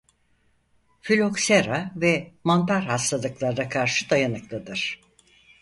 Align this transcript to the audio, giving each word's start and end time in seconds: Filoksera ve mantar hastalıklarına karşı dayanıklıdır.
Filoksera 1.01 1.91
ve 1.95 2.31
mantar 2.43 2.83
hastalıklarına 2.83 3.69
karşı 3.69 4.09
dayanıklıdır. 4.09 5.01